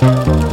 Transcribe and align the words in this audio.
Hello, 0.00 0.47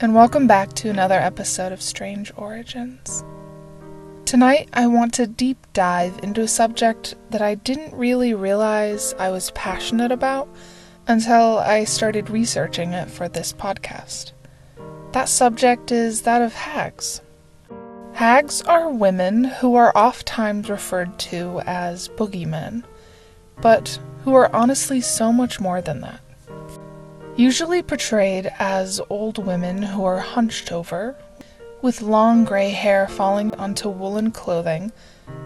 and 0.00 0.12
welcome 0.12 0.48
back 0.48 0.72
to 0.72 0.90
another 0.90 1.14
episode 1.14 1.70
of 1.70 1.80
Strange 1.80 2.32
Origins. 2.36 3.22
Tonight, 4.24 4.68
I 4.72 4.88
want 4.88 5.14
to 5.14 5.26
deep 5.28 5.68
dive 5.72 6.18
into 6.20 6.40
a 6.40 6.48
subject 6.48 7.14
that 7.30 7.40
I 7.40 7.54
didn't 7.54 7.94
really 7.94 8.34
realize 8.34 9.14
I 9.20 9.30
was 9.30 9.52
passionate 9.52 10.10
about 10.10 10.48
until 11.06 11.58
I 11.58 11.84
started 11.84 12.28
researching 12.28 12.92
it 12.92 13.08
for 13.08 13.28
this 13.28 13.52
podcast. 13.52 14.32
That 15.12 15.28
subject 15.28 15.92
is 15.92 16.22
that 16.22 16.42
of 16.42 16.54
hags. 16.54 17.20
Hags 18.14 18.62
are 18.62 18.90
women 18.90 19.44
who 19.44 19.76
are 19.76 19.96
oftentimes 19.96 20.68
referred 20.68 21.20
to 21.20 21.60
as 21.66 22.08
boogeymen, 22.08 22.82
but 23.60 24.00
who 24.24 24.34
are 24.34 24.54
honestly 24.54 25.00
so 25.00 25.32
much 25.32 25.60
more 25.60 25.80
than 25.80 26.00
that. 26.00 26.20
Usually 27.36 27.82
portrayed 27.82 28.52
as 28.60 29.00
old 29.10 29.44
women 29.44 29.82
who 29.82 30.04
are 30.04 30.20
hunched 30.20 30.70
over, 30.70 31.16
with 31.82 32.00
long 32.00 32.44
gray 32.44 32.70
hair 32.70 33.08
falling 33.08 33.52
onto 33.54 33.88
woolen 33.88 34.30
clothing, 34.30 34.92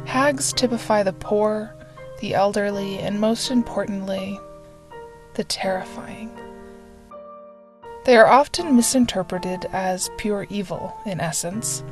hags 0.04 0.52
typify 0.52 1.02
the 1.02 1.14
poor, 1.14 1.74
the 2.20 2.34
elderly, 2.34 2.98
and 2.98 3.18
most 3.18 3.50
importantly, 3.50 4.38
the 5.32 5.44
terrifying. 5.44 6.30
They 8.04 8.18
are 8.18 8.26
often 8.26 8.76
misinterpreted 8.76 9.66
as 9.72 10.10
pure 10.18 10.46
evil, 10.50 10.94
in 11.06 11.20
essence. 11.20 11.82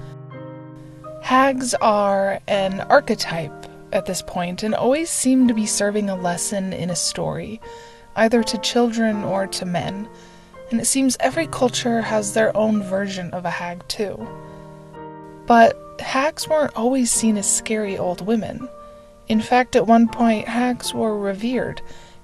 Hags 1.23 1.73
are 1.75 2.41
an 2.49 2.81
archetype 2.83 3.67
at 3.93 4.05
this 4.05 4.21
point 4.21 4.63
and 4.63 4.75
always 4.75 5.09
seem 5.09 5.49
to 5.49 5.55
be 5.55 5.65
serving 5.65 6.11
a 6.11 6.17
lesson 6.17 6.75
in 6.75 6.91
a 6.91 6.97
story 6.97 7.63
either 8.17 8.43
to 8.43 8.59
children 8.59 9.23
or 9.23 9.47
to 9.47 9.65
men, 9.65 10.09
and 10.71 10.81
it 10.81 10.87
seems 10.87 11.17
every 11.21 11.47
culture 11.47 12.03
has 12.03 12.35
their 12.35 12.57
own 12.57 12.83
version 12.83 13.31
of 13.33 13.45
a 13.45 13.51
hag 13.51 13.87
too. 13.89 14.27
But 15.47 15.79
hags 16.01 16.49
weren't 16.49 16.75
always 16.77 17.11
seen 17.11 17.37
as 17.37 17.49
scary 17.49 17.97
old 17.97 18.27
women. 18.27 18.69
In 19.29 19.41
fact, 19.41 19.77
at 19.77 19.87
one 19.87 20.09
point, 20.09 20.49
hags 20.49 20.93
were 20.93 21.19
revered 21.19 21.81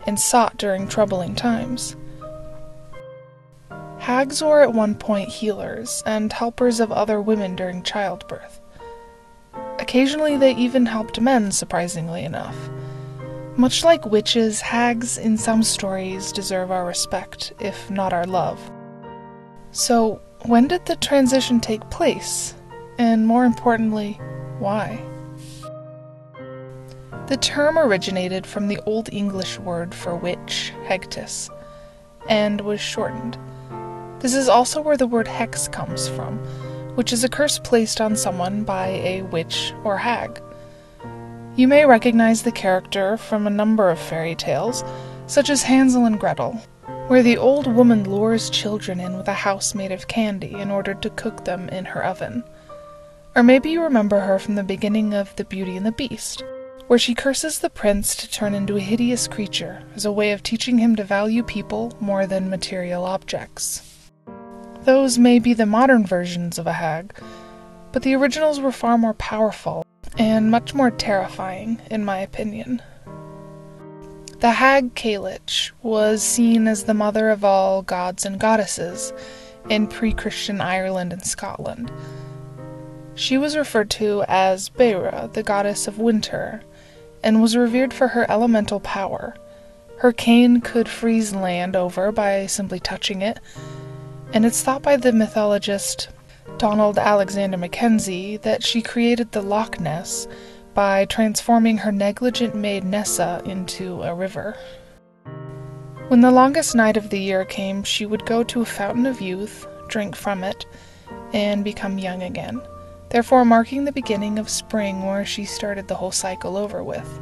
and 0.06 0.18
sought 0.18 0.56
during 0.56 0.88
troubling 0.88 1.34
times. 1.34 1.96
Hags 3.98 4.42
were 4.42 4.62
at 4.62 4.72
one 4.72 4.96
point 4.96 5.28
healers 5.28 6.02
and 6.04 6.32
helpers 6.32 6.80
of 6.80 6.90
other 6.90 7.20
women 7.22 7.54
during 7.54 7.84
childbirth. 7.84 8.60
Occasionally, 9.78 10.36
they 10.36 10.54
even 10.56 10.86
helped 10.86 11.20
men, 11.20 11.52
surprisingly 11.52 12.24
enough. 12.24 12.56
Much 13.56 13.84
like 13.84 14.06
witches, 14.06 14.62
hags 14.62 15.18
in 15.18 15.36
some 15.36 15.62
stories 15.62 16.32
deserve 16.32 16.70
our 16.70 16.86
respect, 16.86 17.52
if 17.60 17.90
not 17.90 18.12
our 18.12 18.24
love. 18.24 18.58
So, 19.72 20.22
when 20.46 20.68
did 20.68 20.86
the 20.86 20.96
transition 20.96 21.60
take 21.60 21.88
place? 21.90 22.54
And 22.98 23.26
more 23.26 23.44
importantly, 23.44 24.14
why? 24.58 24.98
The 27.26 27.36
term 27.36 27.78
originated 27.78 28.46
from 28.46 28.68
the 28.68 28.80
Old 28.86 29.12
English 29.12 29.58
word 29.58 29.94
for 29.94 30.16
witch, 30.16 30.72
hegtis, 30.86 31.50
and 32.28 32.60
was 32.62 32.80
shortened. 32.80 33.36
This 34.20 34.34
is 34.34 34.48
also 34.48 34.80
where 34.80 34.96
the 34.96 35.06
word 35.06 35.28
hex 35.28 35.68
comes 35.68 36.08
from, 36.08 36.38
which 36.94 37.12
is 37.12 37.22
a 37.22 37.28
curse 37.28 37.58
placed 37.58 38.00
on 38.00 38.16
someone 38.16 38.64
by 38.64 38.88
a 38.88 39.22
witch 39.22 39.74
or 39.84 39.98
hag. 39.98 40.40
You 41.54 41.68
may 41.68 41.84
recognize 41.84 42.42
the 42.42 42.50
character 42.50 43.18
from 43.18 43.46
a 43.46 43.50
number 43.50 43.90
of 43.90 43.98
fairy 43.98 44.34
tales, 44.34 44.82
such 45.26 45.50
as 45.50 45.64
Hansel 45.64 46.06
and 46.06 46.18
Gretel, 46.18 46.52
where 47.08 47.22
the 47.22 47.36
old 47.36 47.66
woman 47.66 48.10
lures 48.10 48.48
children 48.48 48.98
in 48.98 49.18
with 49.18 49.28
a 49.28 49.34
house 49.34 49.74
made 49.74 49.92
of 49.92 50.08
candy 50.08 50.54
in 50.54 50.70
order 50.70 50.94
to 50.94 51.10
cook 51.10 51.44
them 51.44 51.68
in 51.68 51.84
her 51.84 52.02
oven. 52.02 52.42
Or 53.36 53.42
maybe 53.42 53.68
you 53.68 53.82
remember 53.82 54.20
her 54.20 54.38
from 54.38 54.54
the 54.54 54.62
beginning 54.62 55.12
of 55.12 55.36
The 55.36 55.44
Beauty 55.44 55.76
and 55.76 55.84
the 55.84 55.92
Beast, 55.92 56.42
where 56.86 56.98
she 56.98 57.14
curses 57.14 57.58
the 57.58 57.68
prince 57.68 58.16
to 58.16 58.30
turn 58.30 58.54
into 58.54 58.78
a 58.78 58.80
hideous 58.80 59.28
creature 59.28 59.82
as 59.94 60.06
a 60.06 60.12
way 60.12 60.32
of 60.32 60.42
teaching 60.42 60.78
him 60.78 60.96
to 60.96 61.04
value 61.04 61.42
people 61.42 61.92
more 62.00 62.26
than 62.26 62.48
material 62.48 63.04
objects. 63.04 64.10
Those 64.84 65.18
may 65.18 65.38
be 65.38 65.52
the 65.52 65.66
modern 65.66 66.06
versions 66.06 66.58
of 66.58 66.66
a 66.66 66.72
hag, 66.72 67.14
but 67.92 68.02
the 68.02 68.14
originals 68.14 68.58
were 68.58 68.72
far 68.72 68.96
more 68.96 69.14
powerful 69.14 69.84
and 70.22 70.52
much 70.52 70.72
more 70.72 70.92
terrifying, 70.92 71.80
in 71.90 72.04
my 72.04 72.18
opinion. 72.18 72.80
The 74.38 74.52
hag 74.52 74.94
Cailleach 74.94 75.72
was 75.82 76.22
seen 76.22 76.68
as 76.68 76.84
the 76.84 76.94
mother 76.94 77.30
of 77.30 77.44
all 77.44 77.82
gods 77.82 78.24
and 78.24 78.38
goddesses 78.38 79.12
in 79.68 79.88
pre 79.88 80.12
Christian 80.12 80.60
Ireland 80.60 81.12
and 81.12 81.26
Scotland. 81.26 81.90
She 83.16 83.36
was 83.36 83.56
referred 83.56 83.90
to 83.90 84.24
as 84.28 84.68
Beira, 84.68 85.28
the 85.32 85.42
goddess 85.42 85.88
of 85.88 85.98
winter, 85.98 86.62
and 87.24 87.42
was 87.42 87.56
revered 87.56 87.92
for 87.92 88.08
her 88.08 88.30
elemental 88.30 88.78
power. 88.78 89.34
Her 89.98 90.12
cane 90.12 90.60
could 90.60 90.88
freeze 90.88 91.34
land 91.34 91.74
over 91.74 92.12
by 92.12 92.46
simply 92.46 92.78
touching 92.78 93.22
it, 93.22 93.40
and 94.32 94.46
it's 94.46 94.62
thought 94.62 94.82
by 94.82 94.96
the 94.96 95.12
mythologist 95.12 96.08
Donald 96.58 96.98
Alexander 96.98 97.56
Mackenzie 97.56 98.36
that 98.38 98.62
she 98.62 98.82
created 98.82 99.32
the 99.32 99.42
Loch 99.42 99.80
Ness 99.80 100.28
by 100.74 101.04
transforming 101.04 101.78
her 101.78 101.92
negligent 101.92 102.54
maid 102.54 102.84
Nessa 102.84 103.42
into 103.44 104.02
a 104.02 104.14
river. 104.14 104.56
When 106.08 106.20
the 106.20 106.30
longest 106.30 106.74
night 106.74 106.96
of 106.96 107.10
the 107.10 107.18
year 107.18 107.44
came, 107.44 107.84
she 107.84 108.06
would 108.06 108.26
go 108.26 108.42
to 108.44 108.60
a 108.60 108.66
fountain 108.66 109.06
of 109.06 109.20
youth, 109.20 109.66
drink 109.88 110.14
from 110.14 110.44
it, 110.44 110.66
and 111.32 111.64
become 111.64 111.98
young 111.98 112.22
again, 112.22 112.60
therefore 113.10 113.44
marking 113.44 113.84
the 113.84 113.92
beginning 113.92 114.38
of 114.38 114.48
spring 114.48 115.06
where 115.06 115.24
she 115.24 115.44
started 115.44 115.88
the 115.88 115.94
whole 115.94 116.12
cycle 116.12 116.56
over 116.56 116.82
with. 116.82 117.20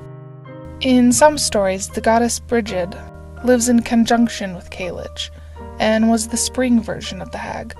In 0.80 1.12
some 1.12 1.38
stories, 1.38 1.88
the 1.88 2.00
goddess 2.00 2.40
Brigid 2.40 2.96
lives 3.44 3.68
in 3.68 3.82
conjunction 3.82 4.54
with 4.54 4.70
Cailleach, 4.70 5.30
and 5.78 6.10
was 6.10 6.28
the 6.28 6.36
spring 6.36 6.80
version 6.82 7.22
of 7.22 7.30
the 7.30 7.38
hag, 7.38 7.74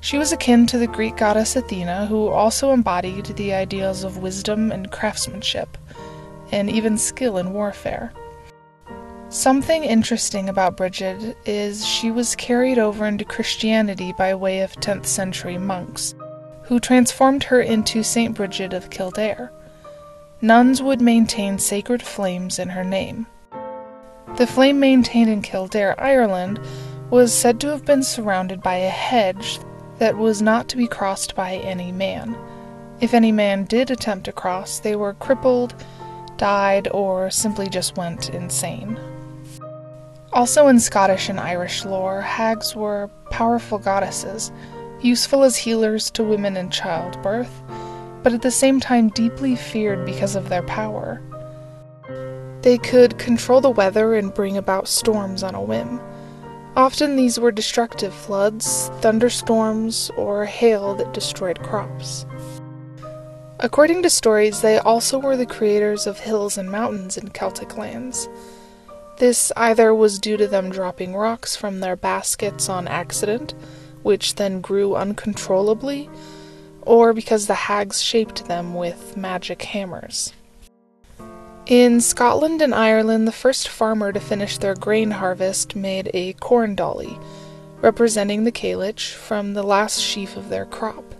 she 0.00 0.16
was 0.16 0.32
akin 0.32 0.66
to 0.66 0.78
the 0.78 0.86
Greek 0.86 1.16
goddess 1.16 1.56
Athena, 1.56 2.06
who 2.06 2.28
also 2.28 2.72
embodied 2.72 3.26
the 3.26 3.52
ideals 3.52 4.02
of 4.02 4.18
wisdom 4.18 4.72
and 4.72 4.90
craftsmanship, 4.90 5.76
and 6.50 6.70
even 6.70 6.96
skill 6.96 7.36
in 7.36 7.52
warfare. 7.52 8.12
Something 9.28 9.84
interesting 9.84 10.48
about 10.48 10.76
Brigid 10.76 11.36
is 11.44 11.86
she 11.86 12.10
was 12.10 12.34
carried 12.34 12.78
over 12.78 13.06
into 13.06 13.24
Christianity 13.24 14.12
by 14.12 14.34
way 14.34 14.60
of 14.60 14.72
10th 14.72 15.06
century 15.06 15.58
monks, 15.58 16.14
who 16.64 16.80
transformed 16.80 17.44
her 17.44 17.60
into 17.60 18.02
St. 18.02 18.34
Brigid 18.34 18.72
of 18.72 18.90
Kildare. 18.90 19.52
Nuns 20.40 20.82
would 20.82 21.00
maintain 21.00 21.58
sacred 21.58 22.02
flames 22.02 22.58
in 22.58 22.70
her 22.70 22.82
name. 22.82 23.26
The 24.36 24.46
flame 24.46 24.80
maintained 24.80 25.28
in 25.28 25.42
Kildare, 25.42 25.94
Ireland, 26.00 26.58
was 27.10 27.32
said 27.34 27.60
to 27.60 27.68
have 27.68 27.84
been 27.84 28.02
surrounded 28.02 28.62
by 28.62 28.76
a 28.76 28.88
hedge 28.88 29.60
that 30.00 30.16
was 30.16 30.40
not 30.40 30.66
to 30.66 30.78
be 30.78 30.88
crossed 30.88 31.36
by 31.36 31.56
any 31.56 31.92
man. 31.92 32.36
If 33.00 33.14
any 33.14 33.32
man 33.32 33.64
did 33.64 33.90
attempt 33.90 34.24
to 34.24 34.32
cross, 34.32 34.80
they 34.80 34.96
were 34.96 35.14
crippled, 35.14 35.74
died, 36.38 36.88
or 36.90 37.30
simply 37.30 37.68
just 37.68 37.98
went 37.98 38.30
insane. 38.30 38.98
Also, 40.32 40.68
in 40.68 40.80
Scottish 40.80 41.28
and 41.28 41.38
Irish 41.38 41.84
lore, 41.84 42.22
hags 42.22 42.74
were 42.74 43.10
powerful 43.30 43.78
goddesses, 43.78 44.50
useful 45.02 45.42
as 45.42 45.56
healers 45.56 46.10
to 46.12 46.24
women 46.24 46.56
in 46.56 46.70
childbirth, 46.70 47.62
but 48.22 48.32
at 48.32 48.40
the 48.40 48.50
same 48.50 48.80
time 48.80 49.10
deeply 49.10 49.54
feared 49.54 50.06
because 50.06 50.34
of 50.34 50.48
their 50.48 50.62
power. 50.62 51.20
They 52.62 52.78
could 52.78 53.18
control 53.18 53.60
the 53.60 53.70
weather 53.70 54.14
and 54.14 54.32
bring 54.32 54.56
about 54.56 54.88
storms 54.88 55.42
on 55.42 55.54
a 55.54 55.62
whim. 55.62 56.00
Often 56.76 57.16
these 57.16 57.38
were 57.38 57.50
destructive 57.50 58.14
floods, 58.14 58.90
thunderstorms, 59.00 60.10
or 60.16 60.44
hail 60.44 60.94
that 60.94 61.12
destroyed 61.12 61.60
crops. 61.62 62.24
According 63.58 64.02
to 64.02 64.10
stories, 64.10 64.62
they 64.62 64.78
also 64.78 65.18
were 65.18 65.36
the 65.36 65.46
creators 65.46 66.06
of 66.06 66.20
hills 66.20 66.56
and 66.56 66.70
mountains 66.70 67.18
in 67.18 67.28
Celtic 67.30 67.76
lands. 67.76 68.28
This 69.18 69.52
either 69.56 69.94
was 69.94 70.18
due 70.18 70.38
to 70.38 70.46
them 70.46 70.70
dropping 70.70 71.14
rocks 71.14 71.56
from 71.56 71.80
their 71.80 71.96
baskets 71.96 72.68
on 72.70 72.88
accident, 72.88 73.52
which 74.02 74.36
then 74.36 74.62
grew 74.62 74.96
uncontrollably, 74.96 76.08
or 76.82 77.12
because 77.12 77.46
the 77.46 77.54
hags 77.54 78.00
shaped 78.00 78.46
them 78.46 78.74
with 78.74 79.16
magic 79.16 79.60
hammers. 79.62 80.32
In 81.66 82.00
Scotland 82.00 82.62
and 82.62 82.74
Ireland, 82.74 83.28
the 83.28 83.32
first 83.32 83.68
farmer 83.68 84.12
to 84.12 84.18
finish 84.18 84.58
their 84.58 84.74
grain 84.74 85.12
harvest 85.12 85.76
made 85.76 86.10
a 86.12 86.32
corn 86.34 86.74
dolly, 86.74 87.18
representing 87.80 88.44
the 88.44 88.52
Cailleach 88.52 89.12
from 89.12 89.54
the 89.54 89.62
last 89.62 90.00
sheaf 90.00 90.36
of 90.36 90.48
their 90.48 90.64
crop. 90.64 91.14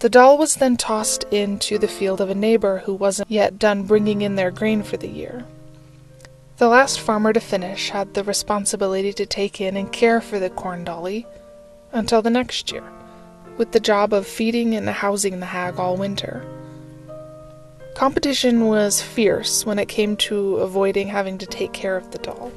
The 0.00 0.10
doll 0.10 0.36
was 0.38 0.56
then 0.56 0.76
tossed 0.76 1.24
into 1.30 1.78
the 1.78 1.88
field 1.88 2.20
of 2.20 2.30
a 2.30 2.34
neighbor 2.34 2.78
who 2.84 2.94
wasn't 2.94 3.30
yet 3.30 3.58
done 3.58 3.84
bringing 3.84 4.22
in 4.22 4.34
their 4.34 4.50
grain 4.50 4.82
for 4.82 4.96
the 4.96 5.08
year. 5.08 5.44
The 6.56 6.68
last 6.68 7.00
farmer 7.00 7.32
to 7.32 7.40
finish 7.40 7.88
had 7.88 8.12
the 8.12 8.24
responsibility 8.24 9.14
to 9.14 9.24
take 9.24 9.60
in 9.62 9.76
and 9.76 9.90
care 9.90 10.20
for 10.20 10.38
the 10.38 10.50
corn 10.50 10.84
dolly 10.84 11.26
until 11.92 12.20
the 12.20 12.28
next 12.28 12.70
year, 12.70 12.84
with 13.56 13.72
the 13.72 13.80
job 13.80 14.12
of 14.12 14.26
feeding 14.26 14.74
and 14.74 14.88
housing 14.88 15.40
the 15.40 15.46
hag 15.46 15.78
all 15.78 15.96
winter. 15.96 16.44
Competition 17.94 18.66
was 18.66 19.02
fierce 19.02 19.66
when 19.66 19.78
it 19.78 19.88
came 19.88 20.16
to 20.16 20.56
avoiding 20.56 21.08
having 21.08 21.36
to 21.38 21.46
take 21.46 21.72
care 21.72 21.96
of 21.96 22.10
the 22.10 22.18
doll. 22.18 22.50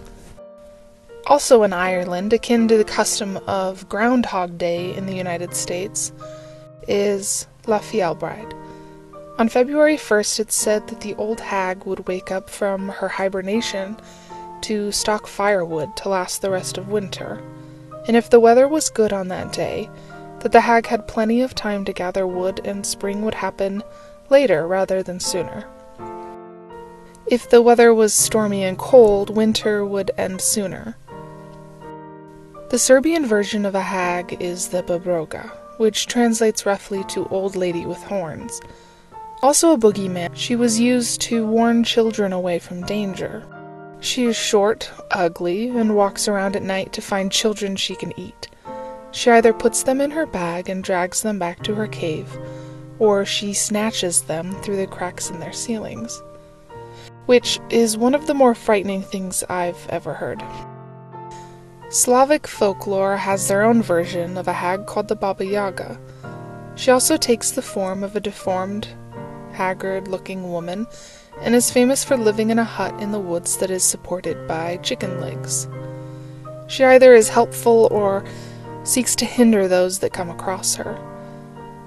Also 1.27 1.63
in 1.63 1.73
Ireland, 1.73 2.33
akin 2.33 2.67
to 2.67 2.77
the 2.77 2.83
custom 2.83 3.37
of 3.47 3.87
Groundhog 3.89 4.57
Day 4.57 4.95
in 4.95 5.05
the 5.05 5.15
United 5.15 5.55
States, 5.55 6.11
is 6.87 7.47
Lá 7.65 7.79
Fhéile 7.79 8.17
Bríde. 8.19 8.53
On 9.39 9.49
February 9.49 9.97
1st, 9.97 10.39
it's 10.41 10.55
said 10.55 10.87
that 10.87 11.01
the 11.01 11.15
old 11.15 11.39
hag 11.39 11.85
would 11.85 12.07
wake 12.07 12.31
up 12.31 12.49
from 12.49 12.89
her 12.89 13.07
hibernation 13.07 13.97
to 14.61 14.91
stock 14.91 15.27
firewood 15.27 15.95
to 15.97 16.09
last 16.09 16.41
the 16.41 16.51
rest 16.51 16.77
of 16.77 16.89
winter, 16.89 17.41
and 18.07 18.15
if 18.15 18.29
the 18.29 18.39
weather 18.39 18.67
was 18.67 18.89
good 18.89 19.11
on 19.11 19.29
that 19.29 19.51
day, 19.51 19.89
that 20.41 20.51
the 20.51 20.61
hag 20.61 20.87
had 20.87 21.07
plenty 21.07 21.41
of 21.41 21.55
time 21.55 21.83
to 21.85 21.93
gather 21.93 22.27
wood 22.27 22.61
and 22.65 22.85
spring 22.85 23.23
would 23.23 23.33
happen 23.33 23.81
later 24.33 24.65
rather 24.67 25.03
than 25.03 25.19
sooner. 25.19 25.63
If 27.27 27.49
the 27.49 27.61
weather 27.61 27.93
was 27.93 28.13
stormy 28.13 28.63
and 28.63 28.77
cold, 28.77 29.29
winter 29.29 29.85
would 29.85 30.09
end 30.17 30.41
sooner. 30.41 30.97
The 32.71 32.79
Serbian 32.79 33.27
version 33.27 33.63
of 33.63 33.75
a 33.75 33.81
hag 33.81 34.37
is 34.41 34.69
the 34.69 34.81
Baba 34.81 35.05
Roga, 35.07 35.51
which 35.77 36.07
translates 36.07 36.65
roughly 36.65 37.03
to 37.09 37.27
old 37.27 37.55
lady 37.55 37.85
with 37.85 38.01
horns. 38.03 38.59
Also 39.43 39.71
a 39.71 39.77
boogeyman, 39.77 40.31
she 40.33 40.55
was 40.55 40.79
used 40.79 41.21
to 41.21 41.45
warn 41.45 41.83
children 41.83 42.33
away 42.33 42.57
from 42.57 42.87
danger. 42.87 43.43
She 43.99 44.25
is 44.25 44.35
short, 44.35 44.91
ugly, 45.11 45.69
and 45.69 45.95
walks 45.95 46.27
around 46.27 46.55
at 46.55 46.63
night 46.63 46.91
to 46.93 47.01
find 47.01 47.31
children 47.31 47.75
she 47.75 47.95
can 47.95 48.17
eat. 48.19 48.49
She 49.11 49.29
either 49.29 49.53
puts 49.53 49.83
them 49.83 50.01
in 50.01 50.09
her 50.11 50.25
bag 50.25 50.69
and 50.69 50.83
drags 50.83 51.21
them 51.21 51.37
back 51.37 51.61
to 51.63 51.75
her 51.75 51.87
cave, 51.87 52.35
or 52.99 53.25
she 53.25 53.53
snatches 53.53 54.21
them 54.23 54.51
through 54.61 54.77
the 54.77 54.87
cracks 54.87 55.29
in 55.29 55.39
their 55.39 55.53
ceilings. 55.53 56.21
Which 57.25 57.59
is 57.69 57.97
one 57.97 58.15
of 58.15 58.27
the 58.27 58.33
more 58.33 58.53
frightening 58.55 59.01
things 59.01 59.43
I've 59.49 59.87
ever 59.89 60.13
heard. 60.13 60.43
Slavic 61.89 62.47
folklore 62.47 63.17
has 63.17 63.47
their 63.47 63.63
own 63.63 63.81
version 63.81 64.37
of 64.37 64.47
a 64.47 64.53
hag 64.53 64.87
called 64.87 65.07
the 65.07 65.15
Baba 65.15 65.45
Yaga. 65.45 65.99
She 66.75 66.91
also 66.91 67.17
takes 67.17 67.51
the 67.51 67.61
form 67.61 68.03
of 68.03 68.15
a 68.15 68.19
deformed, 68.19 68.87
haggard 69.51 70.07
looking 70.07 70.51
woman 70.51 70.87
and 71.41 71.55
is 71.55 71.71
famous 71.71 72.03
for 72.03 72.17
living 72.17 72.49
in 72.49 72.59
a 72.59 72.63
hut 72.63 72.99
in 73.01 73.11
the 73.11 73.19
woods 73.19 73.57
that 73.57 73.71
is 73.71 73.83
supported 73.83 74.47
by 74.47 74.77
chicken 74.77 75.19
legs. 75.21 75.67
She 76.67 76.83
either 76.83 77.13
is 77.13 77.29
helpful 77.29 77.87
or 77.91 78.23
seeks 78.83 79.15
to 79.17 79.25
hinder 79.25 79.67
those 79.67 79.99
that 79.99 80.13
come 80.13 80.29
across 80.29 80.75
her. 80.75 81.12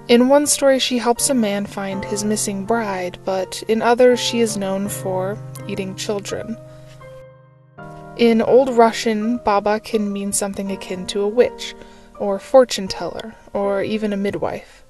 In 0.08 0.28
one 0.28 0.46
story, 0.46 0.78
she 0.78 0.98
helps 0.98 1.30
a 1.30 1.34
man 1.34 1.66
find 1.66 2.04
his 2.04 2.24
missing 2.24 2.64
bride, 2.64 3.18
but 3.24 3.64
in 3.66 3.82
others, 3.82 4.20
she 4.20 4.38
is 4.38 4.56
known 4.56 4.88
for 4.88 5.36
eating 5.66 5.96
children. 5.96 6.56
In 8.16 8.40
Old 8.40 8.68
Russian, 8.70 9.38
Baba 9.38 9.80
can 9.80 10.12
mean 10.12 10.32
something 10.32 10.70
akin 10.70 11.08
to 11.08 11.22
a 11.22 11.28
witch, 11.28 11.74
or 12.20 12.38
fortune 12.38 12.86
teller, 12.86 13.34
or 13.52 13.82
even 13.82 14.12
a 14.12 14.16
midwife. 14.16 14.84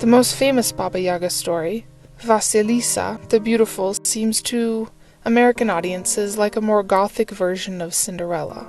The 0.00 0.08
most 0.08 0.34
famous 0.34 0.72
Baba 0.72 0.98
Yaga 0.98 1.30
story, 1.30 1.86
Vasilisa 2.20 3.28
the 3.28 3.38
Beautiful, 3.38 3.94
seems 4.02 4.42
to 4.42 4.90
American 5.24 5.70
audiences 5.70 6.36
like 6.36 6.56
a 6.56 6.60
more 6.60 6.82
gothic 6.82 7.30
version 7.30 7.80
of 7.80 7.94
Cinderella. 7.94 8.66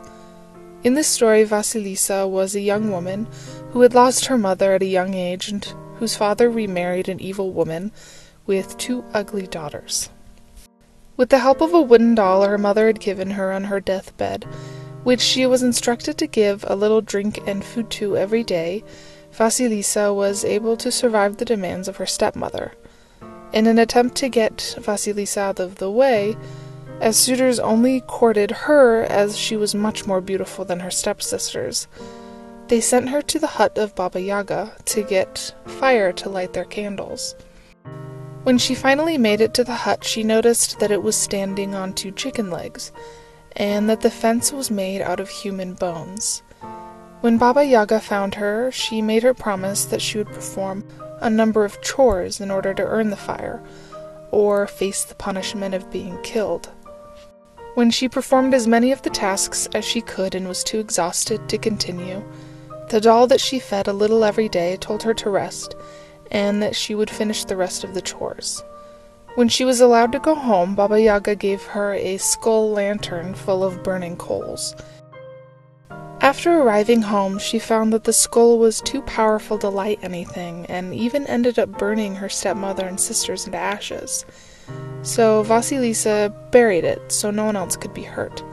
In 0.84 0.96
this 0.96 1.08
story, 1.08 1.44
Vasilisa 1.44 2.28
was 2.28 2.56
a 2.56 2.60
young 2.60 2.90
woman 2.90 3.28
who 3.72 3.82
had 3.82 3.94
lost 3.94 4.26
her 4.26 4.38
mother 4.38 4.74
at 4.74 4.82
a 4.82 4.88
young 4.88 5.14
age 5.14 5.48
and 5.48 5.64
whose 5.98 6.16
father 6.16 6.50
remarried 6.50 7.08
an 7.08 7.20
evil 7.20 7.52
woman 7.52 7.92
with 8.48 8.78
two 8.78 9.06
ugly 9.14 9.46
daughters. 9.46 10.10
With 11.18 11.30
the 11.30 11.38
help 11.38 11.62
of 11.62 11.76
a 11.76 11.82
wooden 11.82 12.16
doll 12.16 12.42
her 12.42 12.58
mother 12.58 12.88
had 12.88 13.00
given 13.00 13.32
her 13.32 13.52
on 13.52 13.66
her 13.66 13.80
deathbed, 13.80 14.46
which 15.04 15.22
she 15.22 15.46
was 15.46 15.62
instructed 15.62 16.18
to 16.18 16.26
give 16.26 16.66
a 16.68 16.76
little 16.76 17.02
drink 17.02 17.40
and 17.46 17.64
food 17.64 17.92
to 17.92 18.18
every 18.18 18.44
day, 18.44 18.84
Vasilisa 19.32 20.12
was 20.16 20.44
able 20.44 20.76
to 20.78 20.92
survive 20.92 21.38
the 21.38 21.46
demands 21.46 21.88
of 21.88 21.98
her 21.98 22.08
stepmother. 22.08 22.74
In 23.54 23.68
an 23.68 23.78
attempt 23.78 24.16
to 24.16 24.30
get 24.30 24.76
Vasilisa 24.80 25.42
out 25.42 25.60
of 25.60 25.76
the 25.76 25.92
way, 25.92 26.36
as 27.02 27.18
suitors 27.18 27.60
only 27.60 28.02
courted 28.02 28.52
her 28.52 29.04
as 29.06 29.36
she 29.36 29.58
was 29.58 29.74
much 29.74 30.06
more 30.06 30.22
beautiful 30.22 30.64
than 30.64 30.80
her 30.82 30.92
stepsisters, 30.92 31.88
they 32.68 32.80
sent 32.80 33.10
her 33.10 33.24
to 33.24 33.40
the 33.40 33.48
hut 33.48 33.76
of 33.78 33.96
Baba 33.96 34.22
Yaga 34.22 34.78
to 34.86 35.02
get 35.02 35.54
fire 35.66 36.14
to 36.14 36.30
light 36.30 36.54
their 36.54 36.64
candles. 36.64 37.36
When 38.44 38.60
she 38.60 38.76
finally 38.76 39.18
made 39.18 39.42
it 39.42 39.56
to 39.56 39.64
the 39.64 39.74
hut, 39.74 40.04
she 40.04 40.24
noticed 40.24 40.80
that 40.80 40.92
it 40.92 41.02
was 41.02 41.16
standing 41.16 41.74
on 41.74 41.94
two 41.94 42.12
chicken 42.12 42.52
legs, 42.52 42.92
and 43.56 43.90
that 43.90 44.02
the 44.02 44.12
fence 44.12 44.54
was 44.54 44.70
made 44.70 45.02
out 45.02 45.20
of 45.20 45.30
human 45.30 45.74
bones. 45.74 46.44
When 47.22 47.40
Baba 47.40 47.66
Yaga 47.66 48.00
found 48.00 48.36
her, 48.36 48.72
she 48.72 49.02
made 49.02 49.24
her 49.24 49.34
promise 49.34 49.86
that 49.86 50.02
she 50.02 50.20
would 50.20 50.28
perform 50.28 50.84
a 51.20 51.30
number 51.30 51.66
of 51.66 51.82
chores 51.82 52.40
in 52.40 52.52
order 52.52 52.76
to 52.76 52.84
earn 52.84 53.10
the 53.10 53.16
fire, 53.16 53.62
or 54.32 54.68
face 54.68 55.04
the 55.04 55.16
punishment 55.16 55.74
of 55.74 55.92
being 55.92 56.20
killed. 56.22 56.72
When 57.74 57.90
she 57.90 58.10
performed 58.10 58.54
as 58.54 58.68
many 58.68 58.92
of 58.92 59.02
the 59.02 59.10
tasks 59.10 59.68
as 59.74 59.86
she 59.86 60.02
could 60.02 60.36
and 60.36 60.48
was 60.48 60.64
too 60.64 60.80
exhausted 60.80 61.48
to 61.48 61.58
continue, 61.58 62.22
the 62.90 63.00
doll 63.00 63.28
that 63.28 63.40
she 63.40 63.60
fed 63.60 63.88
a 63.88 63.94
little 63.94 64.26
every 64.26 64.50
day 64.50 64.76
told 64.76 65.04
her 65.04 65.14
to 65.14 65.30
rest 65.30 65.76
and 66.32 66.62
that 66.62 66.76
she 66.76 66.96
would 66.96 67.10
finish 67.10 67.46
the 67.46 67.56
rest 67.56 67.86
of 67.86 67.94
the 67.94 68.02
chores. 68.02 68.62
When 69.36 69.48
she 69.48 69.64
was 69.64 69.80
allowed 69.80 70.12
to 70.12 70.20
go 70.20 70.36
home, 70.36 70.76
Baba 70.76 71.00
Yaga 71.00 71.36
gave 71.36 71.64
her 71.64 71.94
a 71.94 72.18
skull 72.18 72.72
lantern 72.72 73.34
full 73.34 73.64
of 73.64 73.84
burning 73.84 74.18
coals. 74.18 74.76
After 76.20 76.62
arriving 76.62 77.02
home, 77.02 77.40
she 77.40 77.58
found 77.58 77.94
that 77.94 78.04
the 78.04 78.14
skull 78.14 78.60
was 78.60 78.82
too 78.82 79.02
powerful 79.04 79.58
to 79.60 79.70
light 79.70 80.00
anything, 80.04 80.66
and 80.68 80.94
even 80.94 81.26
ended 81.28 81.58
up 81.58 81.78
burning 81.78 82.16
her 82.16 82.30
stepmother 82.30 82.86
and 82.86 83.00
sisters 83.00 83.46
into 83.46 83.58
ashes. 83.58 84.26
So 85.04 85.44
Vasilisa 85.44 86.34
buried 86.52 86.84
it 86.84 87.12
so 87.12 87.32
no 87.32 87.46
one 87.46 87.56
else 87.56 87.76
could 87.76 87.94
be 87.94 88.04
hurt. 88.04 88.44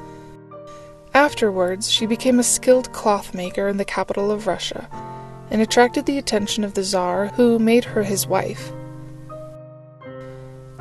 Afterwards, 1.15 1.91
she 1.91 2.07
became 2.07 2.39
a 2.39 2.45
skilled 2.45 2.93
cloth 2.93 3.35
maker 3.35 3.69
in 3.69 3.77
the 3.77 3.85
capital 3.85 4.31
of 4.31 4.47
Russia 4.47 4.89
and 5.51 5.61
attracted 5.61 6.07
the 6.07 6.19
attention 6.19 6.65
of 6.65 6.75
the 6.75 6.83
Tsar, 6.83 7.29
who 7.29 7.59
made 7.59 7.85
her 7.85 8.03
his 8.03 8.27
wife. 8.27 8.73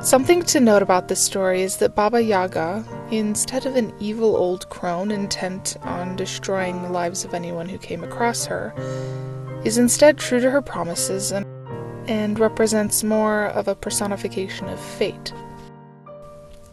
Something 0.00 0.42
to 0.44 0.60
note 0.60 0.82
about 0.82 1.08
this 1.08 1.20
story 1.20 1.62
is 1.62 1.78
that 1.78 1.96
Baba 1.96 2.22
Yaga, 2.22 2.84
instead 3.10 3.66
of 3.66 3.74
an 3.74 3.92
evil 3.98 4.36
old 4.36 4.68
crone 4.68 5.10
intent 5.10 5.76
on 5.82 6.14
destroying 6.14 6.82
the 6.82 6.90
lives 6.90 7.24
of 7.24 7.34
anyone 7.34 7.68
who 7.68 7.78
came 7.78 8.04
across 8.04 8.46
her, 8.46 8.72
is 9.64 9.76
instead 9.76 10.16
true 10.16 10.38
to 10.38 10.52
her 10.52 10.62
promises 10.62 11.32
and, 11.32 11.44
and 12.08 12.38
represents 12.38 13.04
more 13.04 13.46
of 13.48 13.68
a 13.68 13.74
personification 13.74 14.68
of 14.68 14.80
fate. 14.80 15.32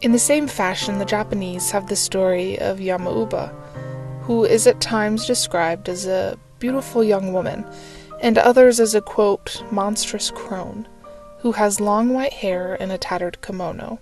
In 0.02 0.12
the 0.14 0.20
same 0.20 0.48
fashion, 0.48 0.98
the 0.98 1.06
Japanese 1.06 1.72
have 1.72 1.88
the 1.88 1.96
story 1.96 2.58
of 2.60 2.80
Yamauba, 2.80 3.54
who 4.22 4.46
is 4.46 4.66
at 4.66 4.82
times 4.82 5.28
described 5.28 5.90
as 5.90 6.08
a 6.08 6.40
beautiful 6.60 7.04
young 7.04 7.34
woman, 7.34 7.66
and 8.22 8.38
others 8.38 8.80
as 8.80 8.96
a 8.96 9.02
quote, 9.02 9.62
monstrous 9.72 10.32
crone, 10.32 10.88
who 11.40 11.52
has 11.52 11.80
long 11.80 12.14
white 12.14 12.34
hair 12.34 12.76
and 12.80 12.92
a 12.92 12.98
tattered 12.98 13.42
kimono. 13.42 14.00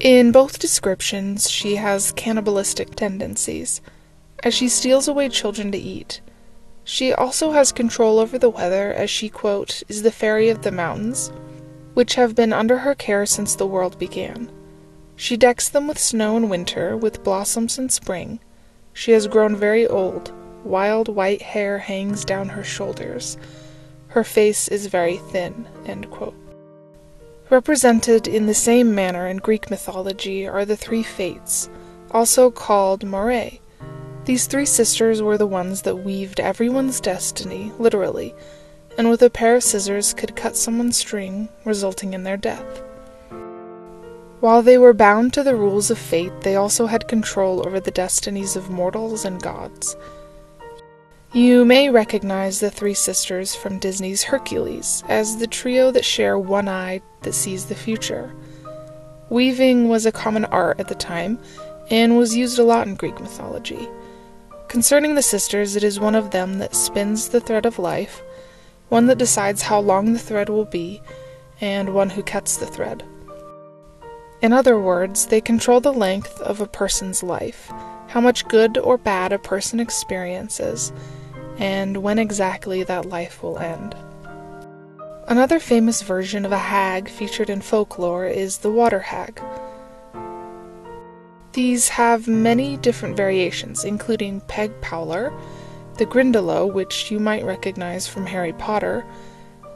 In 0.00 0.32
both 0.32 0.58
descriptions, 0.58 1.48
she 1.48 1.76
has 1.76 2.12
cannibalistic 2.12 2.96
tendencies, 2.96 3.80
as 4.42 4.52
she 4.52 4.68
steals 4.68 5.08
away 5.08 5.28
children 5.28 5.72
to 5.72 5.78
eat. 5.78 6.20
She 6.88 7.12
also 7.12 7.50
has 7.50 7.72
control 7.72 8.20
over 8.20 8.38
the 8.38 8.48
weather, 8.48 8.92
as 8.92 9.10
she, 9.10 9.28
quote, 9.28 9.82
is 9.88 10.02
the 10.02 10.12
fairy 10.12 10.50
of 10.50 10.62
the 10.62 10.70
mountains, 10.70 11.32
which 11.94 12.14
have 12.14 12.36
been 12.36 12.52
under 12.52 12.78
her 12.78 12.94
care 12.94 13.26
since 13.26 13.56
the 13.56 13.66
world 13.66 13.98
began. 13.98 14.52
She 15.16 15.36
decks 15.36 15.68
them 15.68 15.88
with 15.88 15.98
snow 15.98 16.36
in 16.36 16.48
winter, 16.48 16.96
with 16.96 17.24
blossoms 17.24 17.76
in 17.76 17.88
spring. 17.88 18.38
She 18.92 19.10
has 19.10 19.26
grown 19.26 19.56
very 19.56 19.84
old, 19.84 20.32
wild 20.62 21.08
white 21.08 21.42
hair 21.42 21.78
hangs 21.78 22.24
down 22.24 22.50
her 22.50 22.62
shoulders. 22.62 23.36
Her 24.06 24.22
face 24.22 24.68
is 24.68 24.86
very 24.86 25.16
thin. 25.16 25.66
Represented 27.50 28.28
in 28.28 28.46
the 28.46 28.54
same 28.54 28.94
manner 28.94 29.26
in 29.26 29.38
Greek 29.38 29.70
mythology 29.70 30.46
are 30.46 30.64
the 30.64 30.76
three 30.76 31.02
Fates, 31.02 31.68
also 32.12 32.48
called 32.48 33.04
Moirae. 33.04 33.58
These 34.26 34.48
three 34.48 34.66
sisters 34.66 35.22
were 35.22 35.38
the 35.38 35.46
ones 35.46 35.82
that 35.82 35.98
weaved 35.98 36.40
everyone's 36.40 37.00
destiny, 37.00 37.70
literally, 37.78 38.34
and 38.98 39.08
with 39.08 39.22
a 39.22 39.30
pair 39.30 39.54
of 39.54 39.62
scissors 39.62 40.12
could 40.12 40.34
cut 40.34 40.56
someone's 40.56 40.96
string, 40.96 41.48
resulting 41.64 42.12
in 42.12 42.24
their 42.24 42.36
death. 42.36 42.82
While 44.40 44.62
they 44.62 44.78
were 44.78 44.92
bound 44.92 45.32
to 45.34 45.44
the 45.44 45.54
rules 45.54 45.92
of 45.92 45.98
fate, 45.98 46.40
they 46.40 46.56
also 46.56 46.86
had 46.86 47.06
control 47.06 47.64
over 47.64 47.78
the 47.78 47.92
destinies 47.92 48.56
of 48.56 48.68
mortals 48.68 49.24
and 49.24 49.40
gods. 49.40 49.96
You 51.32 51.64
may 51.64 51.88
recognize 51.88 52.58
the 52.58 52.70
three 52.70 52.94
sisters 52.94 53.54
from 53.54 53.78
Disney's 53.78 54.24
Hercules 54.24 55.04
as 55.08 55.36
the 55.36 55.46
trio 55.46 55.92
that 55.92 56.04
share 56.04 56.36
one 56.36 56.68
eye 56.68 57.00
that 57.22 57.34
sees 57.34 57.66
the 57.66 57.76
future. 57.76 58.34
Weaving 59.30 59.88
was 59.88 60.04
a 60.04 60.10
common 60.10 60.46
art 60.46 60.80
at 60.80 60.88
the 60.88 60.96
time 60.96 61.38
and 61.92 62.18
was 62.18 62.36
used 62.36 62.58
a 62.58 62.64
lot 62.64 62.88
in 62.88 62.96
Greek 62.96 63.20
mythology. 63.20 63.88
Concerning 64.68 65.14
the 65.14 65.22
sisters, 65.22 65.76
it 65.76 65.84
is 65.84 66.00
one 66.00 66.14
of 66.14 66.32
them 66.32 66.58
that 66.58 66.74
spins 66.74 67.28
the 67.28 67.40
thread 67.40 67.64
of 67.64 67.78
life, 67.78 68.22
one 68.88 69.06
that 69.06 69.18
decides 69.18 69.62
how 69.62 69.78
long 69.78 70.12
the 70.12 70.18
thread 70.18 70.48
will 70.48 70.64
be, 70.64 71.00
and 71.60 71.94
one 71.94 72.10
who 72.10 72.22
cuts 72.22 72.56
the 72.56 72.66
thread. 72.66 73.04
In 74.42 74.52
other 74.52 74.78
words, 74.78 75.26
they 75.26 75.40
control 75.40 75.80
the 75.80 75.92
length 75.92 76.40
of 76.40 76.60
a 76.60 76.66
person's 76.66 77.22
life, 77.22 77.72
how 78.08 78.20
much 78.20 78.48
good 78.48 78.76
or 78.76 78.98
bad 78.98 79.32
a 79.32 79.38
person 79.38 79.80
experiences, 79.80 80.92
and 81.58 81.96
when 81.98 82.18
exactly 82.18 82.82
that 82.82 83.06
life 83.06 83.42
will 83.42 83.58
end. 83.58 83.96
Another 85.28 85.58
famous 85.58 86.02
version 86.02 86.44
of 86.44 86.52
a 86.52 86.58
hag 86.58 87.08
featured 87.08 87.50
in 87.50 87.60
folklore 87.60 88.26
is 88.26 88.58
the 88.58 88.70
water 88.70 89.00
hag. 89.00 89.40
These 91.56 91.88
have 91.88 92.28
many 92.28 92.76
different 92.76 93.16
variations, 93.16 93.82
including 93.82 94.42
Peg 94.42 94.78
Powler, 94.82 95.32
the 95.96 96.04
Grindylow, 96.04 96.70
which 96.70 97.10
you 97.10 97.18
might 97.18 97.46
recognize 97.46 98.06
from 98.06 98.26
Harry 98.26 98.52
Potter, 98.52 99.06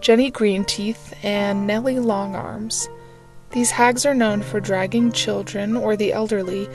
Jenny 0.02 0.30
Greenteeth, 0.30 1.14
and 1.22 1.66
Nellie 1.66 1.98
Longarms. 1.98 2.86
These 3.52 3.70
hags 3.70 4.04
are 4.04 4.12
known 4.12 4.42
for 4.42 4.60
dragging 4.60 5.10
children 5.10 5.74
or 5.74 5.96
the 5.96 6.12
elderly 6.12 6.68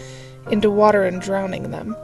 into 0.50 0.72
water 0.72 1.06
and 1.06 1.22
drowning 1.22 1.70
them, 1.70 1.96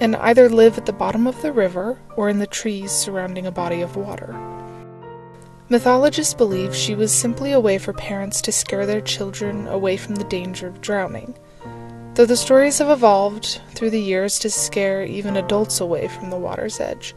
and 0.00 0.16
either 0.16 0.48
live 0.48 0.78
at 0.78 0.86
the 0.86 0.92
bottom 0.94 1.26
of 1.26 1.42
the 1.42 1.52
river 1.52 1.98
or 2.16 2.30
in 2.30 2.38
the 2.38 2.46
trees 2.46 2.92
surrounding 2.92 3.44
a 3.44 3.52
body 3.52 3.82
of 3.82 3.94
water. 3.94 4.34
Mythologists 5.68 6.32
believe 6.32 6.74
she 6.74 6.94
was 6.94 7.12
simply 7.12 7.52
a 7.52 7.60
way 7.60 7.76
for 7.76 7.92
parents 7.92 8.40
to 8.40 8.52
scare 8.52 8.86
their 8.86 9.02
children 9.02 9.68
away 9.68 9.98
from 9.98 10.14
the 10.14 10.24
danger 10.24 10.66
of 10.66 10.80
drowning, 10.80 11.34
though 12.14 12.26
the 12.26 12.36
stories 12.36 12.78
have 12.78 12.90
evolved 12.90 13.60
through 13.70 13.90
the 13.90 14.00
years 14.00 14.38
to 14.38 14.50
scare 14.50 15.02
even 15.04 15.36
adults 15.36 15.80
away 15.80 16.08
from 16.08 16.30
the 16.30 16.36
water's 16.36 16.80
edge. 16.80 17.14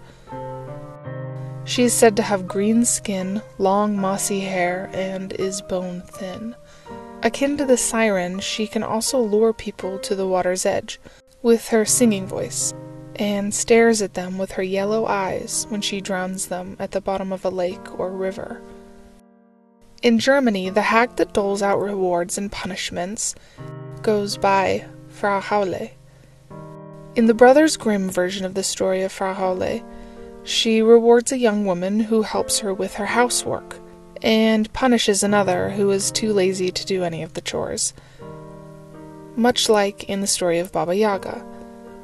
She 1.66 1.84
is 1.84 1.94
said 1.94 2.16
to 2.18 2.24
have 2.24 2.48
green 2.48 2.86
skin, 2.86 3.42
long 3.58 3.98
mossy 4.00 4.42
hair, 4.42 4.90
and 4.94 5.34
is 5.34 5.62
bone 5.62 6.02
thin. 6.02 6.56
Akin 7.24 7.58
to 7.58 7.66
the 7.66 7.78
siren, 7.78 8.40
she 8.40 8.68
can 8.68 8.84
also 8.84 9.20
lure 9.20 9.52
people 9.52 9.98
to 10.00 10.16
the 10.16 10.28
water's 10.28 10.66
edge 10.66 11.00
with 11.42 11.70
her 11.70 11.84
singing 11.84 12.28
voice, 12.28 12.74
and 13.16 13.54
stares 13.54 14.02
at 14.02 14.14
them 14.14 14.38
with 14.38 14.52
her 14.54 14.64
yellow 14.64 15.06
eyes 15.06 15.66
when 15.70 15.82
she 15.82 16.02
drowns 16.02 16.48
them 16.48 16.76
at 16.80 16.92
the 16.92 17.02
bottom 17.02 17.34
of 17.34 17.44
a 17.44 17.50
lake 17.50 18.00
or 18.00 18.12
river. 18.12 18.62
In 20.04 20.20
Germany, 20.20 20.70
the 20.70 20.84
hag 20.84 21.16
that 21.16 21.34
doles 21.34 21.64
out 21.64 21.80
rewards 21.80 22.38
and 22.38 22.52
punishments 22.52 23.34
goes 24.06 24.38
by 24.38 24.86
Frau 25.08 25.40
Holle. 25.40 25.90
In 27.16 27.26
the 27.26 27.34
Brothers 27.34 27.76
Grimm 27.76 28.08
version 28.08 28.46
of 28.46 28.54
the 28.54 28.62
story 28.62 29.02
of 29.02 29.12
Frau 29.12 29.34
Holle, 29.34 29.84
she 30.44 30.84
rewards 30.84 31.32
a 31.32 31.40
young 31.40 31.66
woman 31.66 32.02
who 32.02 32.22
helps 32.22 32.60
her 32.60 32.72
with 32.72 32.94
her 32.94 33.08
housework 33.08 33.80
and 34.22 34.72
punishes 34.74 35.24
another 35.24 35.72
who 35.72 35.90
is 35.90 36.12
too 36.12 36.34
lazy 36.34 36.70
to 36.70 36.86
do 36.86 37.04
any 37.04 37.24
of 37.24 37.34
the 37.34 37.42
chores. 37.42 37.96
Much 39.36 39.70
like 39.70 40.04
in 40.04 40.22
the 40.22 40.28
story 40.28 40.60
of 40.60 40.72
Baba 40.72 40.96
Yaga. 40.96 41.44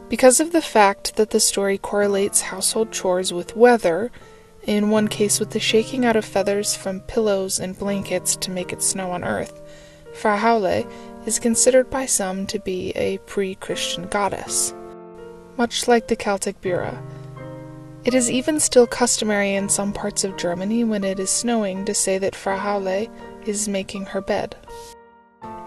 Because 0.09 0.39
of 0.39 0.53
the 0.53 0.61
fact 0.63 1.17
that 1.17 1.29
the 1.29 1.39
story 1.39 1.77
correlates 1.77 2.41
household 2.41 2.91
chores 2.91 3.31
with 3.31 3.55
weather, 3.55 4.11
in 4.63 4.89
one 4.89 5.07
case 5.07 5.39
with 5.39 5.51
the 5.51 5.59
shaking 5.59 6.03
out 6.03 6.15
of 6.15 6.25
feathers 6.25 6.73
from 6.75 7.01
pillows 7.01 7.59
and 7.59 7.77
blankets 7.77 8.35
to 8.37 8.49
make 8.49 8.73
it 8.73 8.81
snow 8.81 9.11
on 9.11 9.23
earth, 9.23 9.61
Frau 10.15 10.35
Holle 10.35 10.83
is 11.25 11.39
considered 11.39 11.89
by 11.89 12.05
some 12.05 12.45
to 12.47 12.59
be 12.59 12.91
a 12.91 13.17
pre 13.19 13.55
Christian 13.55 14.07
goddess. 14.07 14.73
Much 15.57 15.87
like 15.87 16.07
the 16.07 16.15
Celtic 16.15 16.59
Bura, 16.61 17.01
it 18.03 18.15
is 18.15 18.31
even 18.31 18.59
still 18.59 18.87
customary 18.87 19.53
in 19.53 19.69
some 19.69 19.93
parts 19.93 20.23
of 20.23 20.35
Germany 20.35 20.83
when 20.83 21.03
it 21.03 21.19
is 21.19 21.29
snowing 21.29 21.85
to 21.85 21.93
say 21.93 22.17
that 22.17 22.35
Frau 22.35 22.57
Holle 22.57 23.07
is 23.45 23.67
making 23.67 24.05
her 24.07 24.21
bed. 24.21 24.55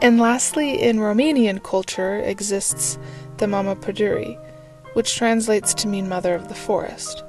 And 0.02 0.18
lastly, 0.18 0.82
in 0.82 0.99
Romanian 0.99 1.62
culture 1.62 2.16
exists 2.16 2.99
the 3.37 3.46
Mama 3.46 3.76
Pădurii, 3.76 4.37
which 4.94 5.14
translates 5.14 5.73
to 5.75 5.88
mean 5.88 6.08
mother 6.08 6.34
of 6.34 6.49
the 6.49 6.54
forest. 6.54 7.23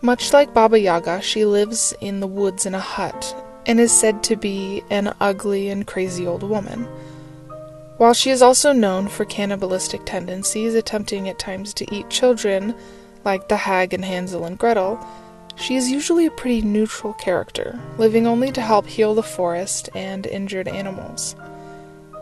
Much 0.00 0.32
like 0.32 0.54
Baba 0.54 0.80
Yaga, 0.80 1.20
she 1.20 1.44
lives 1.44 1.92
in 2.00 2.20
the 2.20 2.26
woods 2.26 2.64
in 2.64 2.74
a 2.74 2.80
hut 2.80 3.34
and 3.66 3.78
is 3.78 3.92
said 3.92 4.22
to 4.24 4.36
be 4.36 4.82
an 4.88 5.14
ugly 5.20 5.68
and 5.68 5.86
crazy 5.86 6.26
old 6.26 6.42
woman. 6.42 6.88
While 8.00 8.14
she 8.14 8.30
is 8.30 8.40
also 8.40 8.72
known 8.72 9.08
for 9.08 9.26
cannibalistic 9.26 10.06
tendencies, 10.06 10.74
attempting 10.74 11.28
at 11.28 11.38
times 11.38 11.74
to 11.74 11.94
eat 11.94 12.08
children, 12.08 12.74
like 13.26 13.48
the 13.48 13.58
hag 13.58 13.92
in 13.92 14.02
Hansel 14.02 14.46
and 14.46 14.56
Gretel, 14.56 14.98
she 15.54 15.76
is 15.76 15.90
usually 15.90 16.24
a 16.24 16.30
pretty 16.30 16.62
neutral 16.62 17.12
character, 17.12 17.78
living 17.98 18.26
only 18.26 18.52
to 18.52 18.62
help 18.62 18.86
heal 18.86 19.14
the 19.14 19.22
forest 19.22 19.90
and 19.94 20.26
injured 20.26 20.66
animals. 20.66 21.36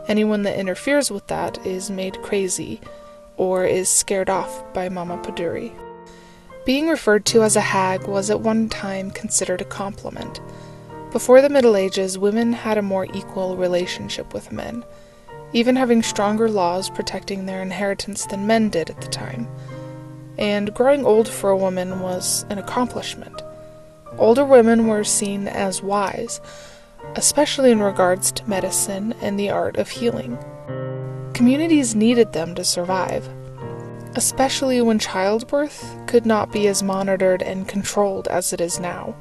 Anyone 0.09 0.43
that 0.43 0.59
interferes 0.59 1.11
with 1.11 1.25
that 1.27 1.65
is 1.65 1.89
made 1.89 2.21
crazy 2.23 2.81
or 3.37 3.63
is 3.63 3.87
scared 3.87 4.29
off 4.29 4.73
by 4.73 4.89
Mama 4.89 5.17
Pădurii. 5.19 5.71
Being 6.65 6.89
referred 6.89 7.23
to 7.27 7.43
as 7.43 7.55
a 7.55 7.61
hag 7.61 8.05
was 8.05 8.29
at 8.29 8.41
one 8.41 8.67
time 8.67 9.11
considered 9.11 9.61
a 9.61 9.63
compliment. 9.79 10.41
Before 11.13 11.41
the 11.41 11.47
Middle 11.47 11.77
Ages, 11.77 12.17
women 12.17 12.51
had 12.51 12.77
a 12.77 12.81
more 12.81 13.07
equal 13.13 13.55
relationship 13.55 14.33
with 14.33 14.51
men, 14.51 14.83
even 15.53 15.75
having 15.75 16.03
stronger 16.03 16.49
laws 16.49 16.89
protecting 16.89 17.45
their 17.45 17.61
inheritance 17.61 18.25
than 18.25 18.47
men 18.47 18.69
did 18.69 18.89
at 18.89 19.01
the 19.01 19.07
time 19.07 19.47
and 20.39 20.73
growing 20.73 21.05
old 21.05 21.27
for 21.27 21.49
a 21.49 21.57
woman 21.57 21.99
was 21.99 22.45
an 22.49 22.57
accomplishment. 22.57 23.41
Older 24.17 24.45
women 24.45 24.87
were 24.87 25.03
seen 25.03 25.49
as 25.49 25.83
wise, 25.83 26.39
especially 27.15 27.71
in 27.71 27.83
regards 27.83 28.31
to 28.31 28.49
medicine 28.49 29.13
and 29.21 29.37
the 29.37 29.49
art 29.49 29.75
of 29.75 29.89
healing. 29.89 30.37
Communities 31.33 31.93
needed 31.93 32.31
them 32.31 32.55
to 32.55 32.63
survive, 32.63 33.27
especially 34.15 34.81
when 34.81 34.97
childbirth 34.97 35.93
could 36.07 36.25
not 36.25 36.53
be 36.53 36.67
as 36.67 36.81
monitored 36.81 37.41
and 37.41 37.67
controlled 37.67 38.29
as 38.29 38.53
it 38.53 38.61
is 38.61 38.79
now. 38.79 39.13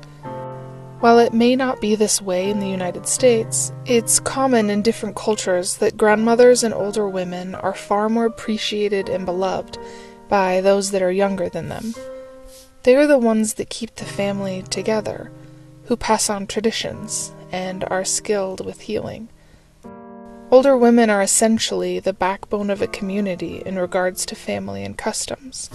While 1.00 1.20
it 1.20 1.32
may 1.32 1.54
not 1.54 1.80
be 1.80 1.94
this 1.94 2.20
way 2.20 2.50
in 2.50 2.58
the 2.58 2.68
United 2.68 3.06
States, 3.06 3.72
it's 3.86 4.18
common 4.18 4.68
in 4.68 4.82
different 4.82 5.14
cultures 5.14 5.76
that 5.76 5.96
grandmothers 5.96 6.64
and 6.64 6.74
older 6.74 7.08
women 7.08 7.54
are 7.54 7.72
far 7.72 8.08
more 8.08 8.24
appreciated 8.24 9.08
and 9.08 9.24
beloved 9.24 9.78
by 10.28 10.60
those 10.60 10.90
that 10.90 11.02
are 11.02 11.12
younger 11.12 11.48
than 11.48 11.68
them. 11.68 11.94
They 12.82 12.96
are 12.96 13.06
the 13.06 13.16
ones 13.16 13.54
that 13.54 13.70
keep 13.70 13.94
the 13.94 14.04
family 14.04 14.62
together, 14.62 15.30
who 15.84 15.96
pass 15.96 16.28
on 16.28 16.48
traditions, 16.48 17.32
and 17.52 17.84
are 17.84 18.04
skilled 18.04 18.66
with 18.66 18.80
healing. 18.80 19.28
Older 20.50 20.76
women 20.76 21.10
are 21.10 21.22
essentially 21.22 22.00
the 22.00 22.12
backbone 22.12 22.70
of 22.70 22.82
a 22.82 22.88
community 22.88 23.62
in 23.64 23.78
regards 23.78 24.26
to 24.26 24.34
family 24.34 24.84
and 24.84 24.98
customs. 24.98 25.70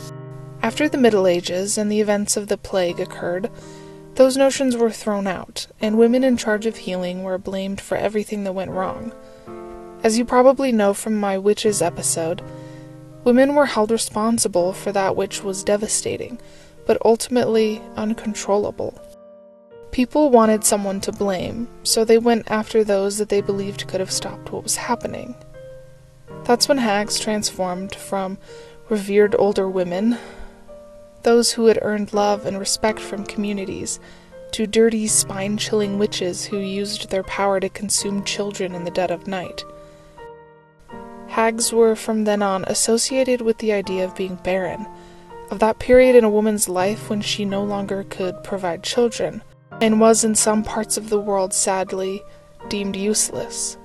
After 0.62 0.89
the 0.89 0.98
Middle 0.98 1.27
Ages 1.27 1.77
and 1.77 1.89
the 1.89 2.01
events 2.01 2.36
of 2.36 2.48
the 2.48 2.58
plague 2.58 3.00
occurred, 3.00 3.50
those 4.15 4.38
notions 4.38 4.75
were 4.77 4.91
thrown 4.91 5.27
out, 5.27 5.67
and 5.82 5.98
women 5.98 6.24
in 6.24 6.38
charge 6.38 6.65
of 6.65 6.77
healing 6.77 7.24
were 7.24 7.38
blamed 7.38 7.82
for 7.82 7.98
everything 7.98 8.43
that 8.43 8.53
went 8.53 8.72
wrong. 8.72 9.13
As 10.03 10.17
you 10.17 10.25
probably 10.25 10.72
know 10.72 10.93
from 10.93 11.15
my 11.15 11.38
witches 11.38 11.82
episode, 11.82 12.41
Women 13.24 13.55
were 13.55 13.67
held 13.67 13.89
responsible 13.89 14.74
for 14.74 14.91
that 14.91 15.15
which 15.15 15.43
was 15.43 15.63
devastating, 15.63 16.39
but 16.86 16.98
ultimately 17.05 17.82
uncontrollable. 17.96 19.00
People 19.91 20.29
wanted 20.29 20.65
someone 20.65 21.00
to 21.01 21.12
blame, 21.12 21.70
so 21.84 22.03
they 22.03 22.17
went 22.17 22.51
after 22.51 22.84
those 22.84 23.17
that 23.20 23.29
they 23.29 23.39
believed 23.39 23.88
could 23.88 24.01
have 24.01 24.12
stopped 24.12 24.51
what 24.51 24.63
was 24.63 24.75
happening. 24.75 25.36
That's 26.43 26.67
when 26.67 26.79
hags 26.79 27.17
transformed 27.17 27.96
from 27.96 28.38
revered 28.89 29.36
older 29.39 29.70
women 29.70 30.17
those 31.24 31.51
who 31.51 31.65
had 31.65 31.80
earned 31.82 32.13
love 32.13 32.46
and 32.46 32.60
respect 32.60 33.00
from 33.00 33.25
communities, 33.25 34.00
to 34.51 34.68
dirty, 34.68 35.08
spine 35.08 35.58
chilling 35.58 35.98
witches 35.98 36.46
who 36.46 36.58
used 36.58 37.10
their 37.10 37.24
power 37.24 37.60
to 37.60 37.70
consume 37.70 38.24
children 38.24 38.75
in 38.75 38.84
the 38.84 38.92
dead 38.92 39.10
of 39.10 39.27
night. 39.27 39.63
Hags 41.27 41.74
were 41.74 41.96
from 41.96 42.25
then 42.25 42.44
on 42.44 42.63
associated 42.65 43.42
with 43.42 43.58
the 43.58 43.74
idea 43.74 44.06
of 44.06 44.15
being 44.15 44.36
barren, 44.44 44.86
of 45.50 45.58
that 45.60 45.80
period 45.80 46.15
in 46.15 46.24
a 46.24 46.30
woman's 46.30 46.70
life 46.70 47.10
when 47.10 47.22
she 47.22 47.46
no 47.46 47.63
longer 47.63 48.03
could 48.03 48.44
provide 48.44 48.84
children, 48.84 49.42
and 49.82 50.00
was 50.00 50.24
in 50.24 50.36
some 50.36 50.63
parts 50.63 50.98
of 50.98 51.10
the 51.10 51.20
world 51.20 51.53
sadly 51.53 52.22
deemed 52.70 52.96
useless. 52.96 53.77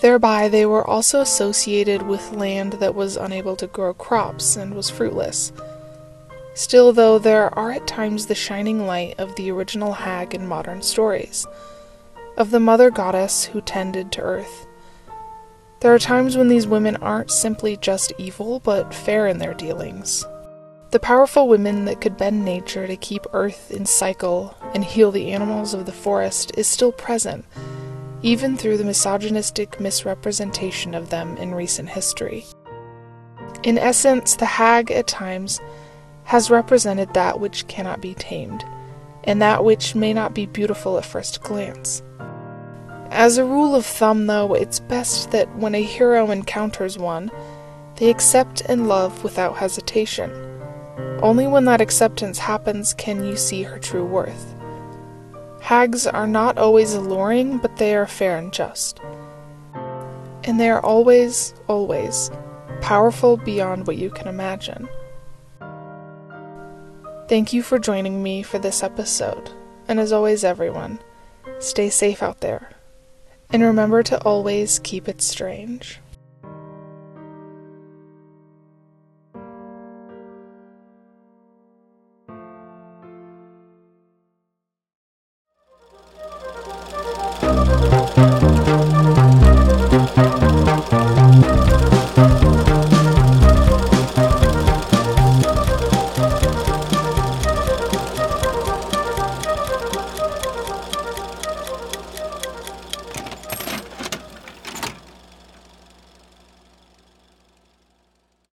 Thereby, 0.00 0.48
they 0.48 0.66
were 0.66 0.86
also 0.86 1.20
associated 1.20 2.02
with 2.02 2.32
land 2.32 2.74
that 2.74 2.94
was 2.94 3.16
unable 3.16 3.56
to 3.56 3.66
grow 3.66 3.94
crops 3.94 4.56
and 4.56 4.74
was 4.74 4.90
fruitless. 4.90 5.52
Still, 6.58 6.92
though, 6.92 7.20
there 7.20 7.56
are 7.56 7.70
at 7.70 7.86
times 7.86 8.26
the 8.26 8.34
shining 8.34 8.84
light 8.84 9.14
of 9.18 9.32
the 9.36 9.48
original 9.48 9.92
hag 9.92 10.34
in 10.34 10.44
modern 10.44 10.82
stories, 10.82 11.46
of 12.36 12.50
the 12.50 12.58
mother 12.58 12.90
goddess 12.90 13.44
who 13.44 13.60
tended 13.60 14.10
to 14.10 14.22
earth. 14.22 14.66
There 15.78 15.94
are 15.94 16.00
times 16.00 16.36
when 16.36 16.48
these 16.48 16.66
women 16.66 16.96
aren't 16.96 17.30
simply 17.30 17.76
just 17.76 18.12
evil, 18.18 18.58
but 18.58 18.92
fair 18.92 19.28
in 19.28 19.38
their 19.38 19.54
dealings. 19.54 20.26
The 20.90 20.98
powerful 20.98 21.46
women 21.46 21.84
that 21.84 22.00
could 22.00 22.16
bend 22.16 22.44
nature 22.44 22.88
to 22.88 22.96
keep 22.96 23.24
earth 23.32 23.70
in 23.70 23.86
cycle 23.86 24.56
and 24.74 24.84
heal 24.84 25.12
the 25.12 25.30
animals 25.30 25.74
of 25.74 25.86
the 25.86 25.92
forest 25.92 26.50
is 26.58 26.66
still 26.66 26.90
present, 26.90 27.44
even 28.22 28.56
through 28.56 28.78
the 28.78 28.84
misogynistic 28.84 29.78
misrepresentation 29.78 30.96
of 30.96 31.10
them 31.10 31.36
in 31.36 31.54
recent 31.54 31.90
history. 31.90 32.44
In 33.62 33.78
essence, 33.78 34.34
the 34.34 34.46
hag 34.46 34.90
at 34.90 35.06
times 35.06 35.60
has 36.28 36.50
represented 36.50 37.14
that 37.14 37.40
which 37.40 37.66
cannot 37.68 38.02
be 38.02 38.12
tamed, 38.12 38.62
and 39.24 39.40
that 39.40 39.64
which 39.64 39.94
may 39.94 40.12
not 40.12 40.34
be 40.34 40.44
beautiful 40.44 40.98
at 40.98 41.04
first 41.04 41.42
glance. 41.42 42.02
As 43.10 43.38
a 43.38 43.46
rule 43.46 43.74
of 43.74 43.86
thumb, 43.86 44.26
though, 44.26 44.52
it's 44.52 44.78
best 44.78 45.30
that 45.30 45.48
when 45.56 45.74
a 45.74 45.82
hero 45.82 46.30
encounters 46.30 46.98
one, 46.98 47.30
they 47.96 48.10
accept 48.10 48.60
and 48.68 48.88
love 48.88 49.24
without 49.24 49.56
hesitation. 49.56 50.30
Only 51.22 51.46
when 51.46 51.64
that 51.64 51.80
acceptance 51.80 52.38
happens 52.38 52.92
can 52.92 53.24
you 53.24 53.34
see 53.34 53.62
her 53.62 53.78
true 53.78 54.04
worth. 54.04 54.54
Hags 55.62 56.06
are 56.06 56.26
not 56.26 56.58
always 56.58 56.92
alluring, 56.92 57.56
but 57.56 57.78
they 57.78 57.96
are 57.96 58.06
fair 58.06 58.36
and 58.36 58.52
just. 58.52 59.00
And 60.44 60.60
they 60.60 60.68
are 60.68 60.84
always, 60.84 61.54
always 61.68 62.30
powerful 62.82 63.38
beyond 63.38 63.86
what 63.86 63.96
you 63.96 64.10
can 64.10 64.28
imagine. 64.28 64.90
Thank 67.28 67.52
you 67.52 67.62
for 67.62 67.78
joining 67.78 68.22
me 68.22 68.42
for 68.42 68.58
this 68.58 68.82
episode, 68.82 69.50
and 69.86 70.00
as 70.00 70.12
always, 70.12 70.44
everyone, 70.44 70.98
stay 71.58 71.90
safe 71.90 72.22
out 72.22 72.40
there, 72.40 72.70
and 73.50 73.62
remember 73.62 74.02
to 74.04 74.18
always 74.22 74.78
keep 74.78 75.08
it 75.08 75.20
strange. 75.20 76.00